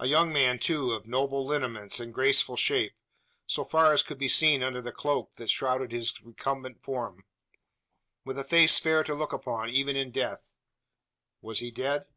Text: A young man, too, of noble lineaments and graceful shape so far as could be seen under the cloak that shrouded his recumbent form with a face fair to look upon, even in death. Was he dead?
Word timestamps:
A 0.00 0.06
young 0.06 0.32
man, 0.32 0.58
too, 0.58 0.90
of 0.90 1.06
noble 1.06 1.46
lineaments 1.46 2.00
and 2.00 2.12
graceful 2.12 2.56
shape 2.56 2.96
so 3.46 3.64
far 3.64 3.92
as 3.92 4.02
could 4.02 4.18
be 4.18 4.28
seen 4.28 4.60
under 4.60 4.82
the 4.82 4.90
cloak 4.90 5.34
that 5.36 5.50
shrouded 5.50 5.92
his 5.92 6.20
recumbent 6.20 6.82
form 6.82 7.24
with 8.24 8.40
a 8.40 8.42
face 8.42 8.80
fair 8.80 9.04
to 9.04 9.14
look 9.14 9.32
upon, 9.32 9.68
even 9.68 9.94
in 9.94 10.10
death. 10.10 10.52
Was 11.42 11.60
he 11.60 11.70
dead? 11.70 12.08